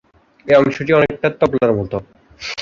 [0.47, 1.97] এই অংশটি অনেকটা তবলার মতো।